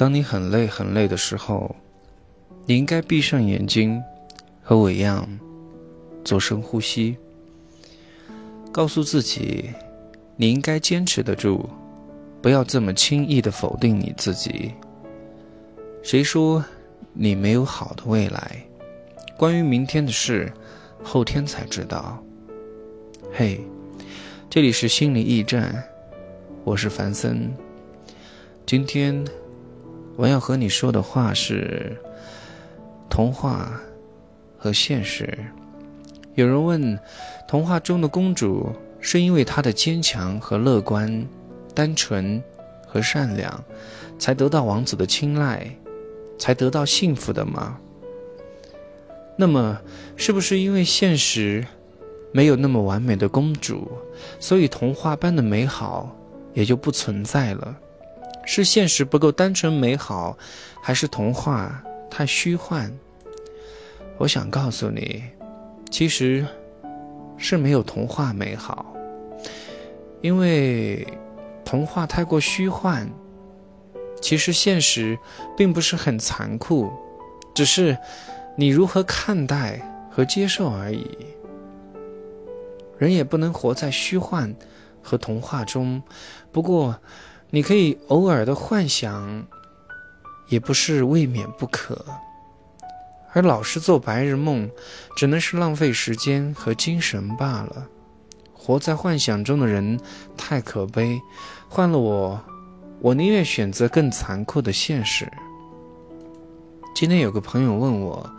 [0.00, 1.76] 当你很累很累的时候，
[2.64, 4.02] 你应该闭上眼睛，
[4.62, 5.28] 和我一样
[6.24, 7.18] 做深呼吸，
[8.72, 9.68] 告诉自己，
[10.36, 11.68] 你应该坚持得住，
[12.40, 14.72] 不要这么轻易的否定你自己。
[16.02, 16.64] 谁说
[17.12, 18.56] 你没有好的未来？
[19.36, 20.50] 关于明天的事，
[21.02, 22.24] 后天才知道。
[23.34, 23.60] 嘿，
[24.48, 25.84] 这里是心理驿站，
[26.64, 27.52] 我是凡森。
[28.64, 29.22] 今天
[30.20, 31.96] 我要和你说的话是
[33.08, 33.80] 童话
[34.58, 35.26] 和现实。
[36.34, 36.98] 有人问，
[37.48, 38.70] 童话中的公主
[39.00, 41.26] 是因为她的坚强和乐观、
[41.74, 42.42] 单纯
[42.86, 43.64] 和善良，
[44.18, 45.74] 才得到王子的青睐？
[46.38, 47.78] 才得到幸福的吗？
[49.38, 49.80] 那么，
[50.16, 51.66] 是不是因为现实
[52.30, 53.90] 没有那么完美的公主，
[54.38, 56.14] 所以童话般的美好
[56.52, 57.74] 也就不存在了？
[58.52, 60.36] 是现实不够单纯美好，
[60.82, 62.90] 还是童话太虚幻？
[64.18, 65.22] 我想告诉你，
[65.88, 66.44] 其实
[67.36, 68.84] 是没有童话美好，
[70.20, 71.06] 因为
[71.64, 73.08] 童话太过虚幻。
[74.20, 75.16] 其实现实
[75.56, 76.90] 并不是很残酷，
[77.54, 77.96] 只是
[78.56, 81.06] 你如何看待和接受而已。
[82.98, 84.52] 人也不能活在虚幻
[85.00, 86.02] 和童话中，
[86.50, 86.98] 不过
[87.52, 89.44] 你可以偶尔的幻想，
[90.48, 92.04] 也不是未免不可。
[93.32, 94.70] 而老是做白日梦，
[95.16, 97.86] 只能是浪费时间和精神罢了。
[98.52, 99.98] 活在幻想中的人
[100.36, 101.20] 太可悲，
[101.68, 102.40] 换了我。
[103.00, 105.26] 我宁愿选择更残酷的现实。
[106.94, 108.30] 今天有个朋友问我，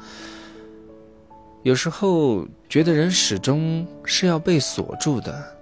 [1.63, 5.57] 有时候觉得人始终是要被锁住的。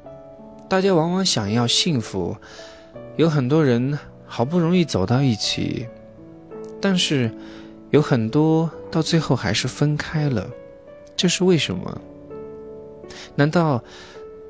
[0.67, 2.35] 大家往往想要幸福，
[3.19, 5.85] 有很多人好不容易走到一起，
[6.79, 7.29] 但是
[7.89, 10.49] 有很多到最后还是分开了，
[11.17, 12.01] 这是为什么？
[13.35, 13.83] 难道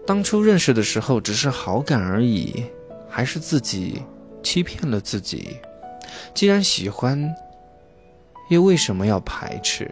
[0.05, 2.63] 当初认识的时候只是好感而已，
[3.09, 4.03] 还是自己？
[4.43, 5.57] 欺骗了自己，
[6.35, 7.27] 既然喜欢，
[8.51, 9.89] 又为什么要排斥？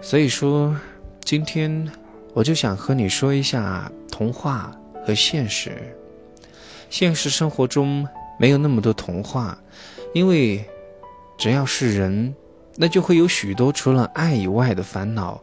[0.00, 0.74] 所以说，
[1.22, 1.86] 今天
[2.32, 5.94] 我就想和你说一下童话和现实。
[6.94, 8.06] 现实生活中
[8.38, 9.58] 没有那么多童话，
[10.12, 10.64] 因为
[11.36, 12.32] 只要是人，
[12.76, 15.42] 那就会有许多除了爱以外的烦恼，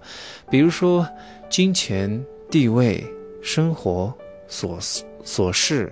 [0.49, 1.05] 比如说
[1.49, 3.05] 金钱、地位、
[3.41, 4.17] 生活
[4.49, 5.91] 琐琐事。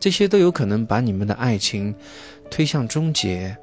[0.00, 1.94] 这些都有可能把你们的爱情
[2.50, 3.56] 推向终结，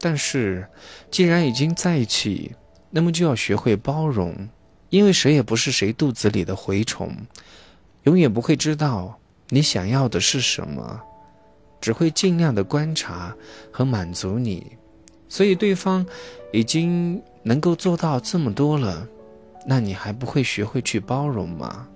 [0.00, 0.66] 但是
[1.10, 2.50] 既然已经在一起，
[2.88, 4.34] 那么就要学会包容，
[4.88, 7.14] 因为谁也不是谁肚子里的蛔虫，
[8.04, 9.18] 永远不会知道
[9.50, 11.00] 你想要的是什么，
[11.80, 13.36] 只会尽量的观察
[13.70, 14.66] 和满足你。
[15.28, 16.06] 所以对方
[16.52, 19.06] 已经能够做到这么多了，
[19.66, 21.86] 那你还不会学会去包容吗？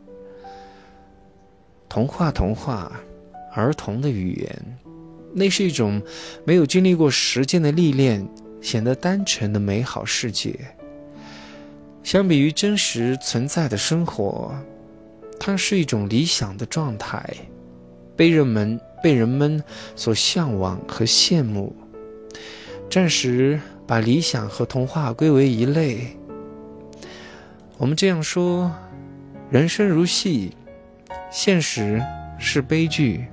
[1.89, 2.93] 童话，童话。
[3.57, 4.79] 儿童的语言，
[5.33, 6.03] 那是一种
[6.45, 8.29] 没有经历过时间的历练，
[8.61, 10.59] 显得单纯的美好世界。
[12.03, 14.53] 相比于真实存在的生活，
[15.47, 17.23] 它是一种理想的状态，
[18.17, 19.63] 被人们被人们
[19.95, 21.77] 所向往和羡慕。
[22.91, 26.17] 暂时把理想和童话归为一类。
[27.77, 28.73] 我们这样说：
[29.51, 30.57] 人生如戏，
[31.31, 32.03] 现实
[32.39, 33.27] 是悲剧。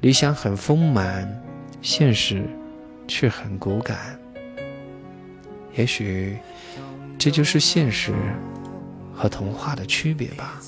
[0.00, 1.30] 理想很丰满，
[1.82, 2.42] 现实
[3.06, 4.18] 却很骨感。
[5.74, 6.38] 也许
[7.18, 8.14] 这就是现实
[9.14, 10.58] 和童话的区别吧。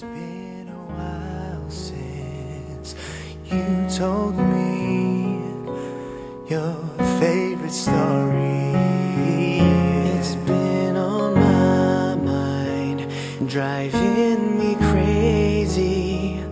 [3.50, 5.40] you told me
[6.48, 6.74] your
[7.18, 8.72] favorite story.
[10.14, 13.10] It's been on my mind,
[13.48, 16.42] driving me crazy.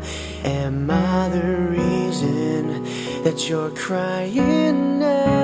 [0.44, 1.46] Am I the
[1.78, 2.84] reason
[3.25, 5.37] that you're crying now?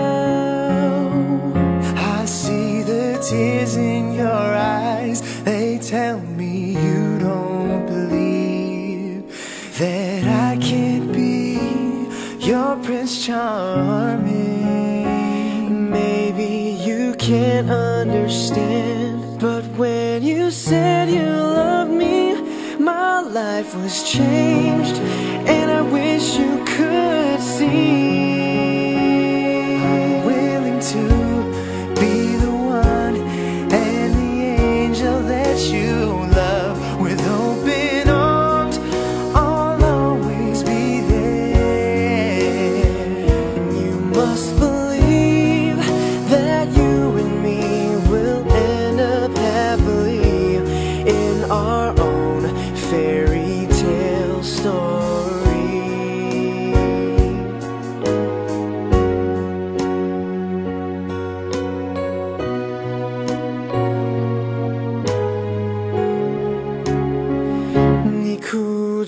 [1.96, 3.91] I see the tears in
[13.12, 15.04] Prince Charming.
[15.90, 22.34] Maybe you can't understand, but when you said you loved me,
[22.78, 24.96] my life was changed,
[25.46, 25.82] and I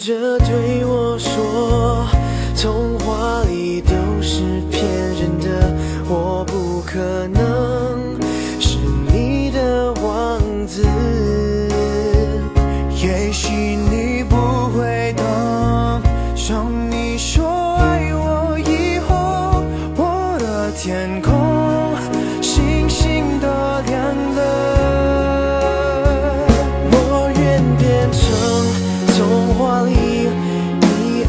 [0.05, 0.44] judge.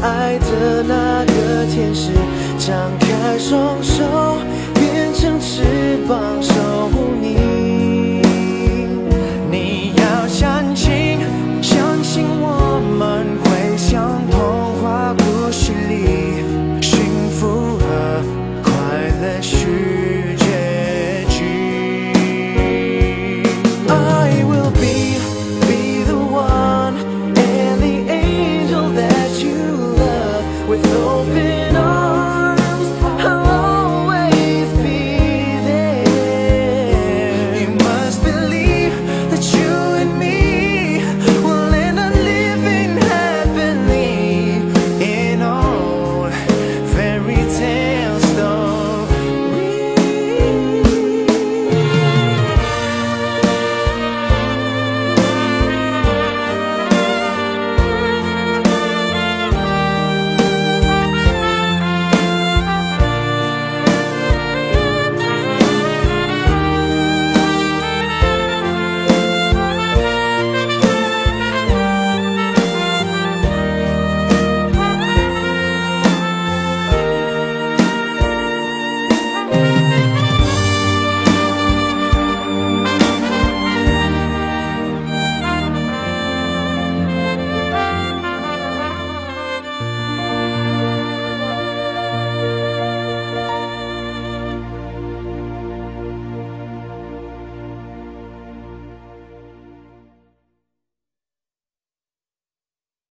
[0.06, 2.12] 爱的那个天使
[2.58, 4.04] 张开双手
[4.74, 6.54] 变成翅膀守
[6.92, 7.75] 护你。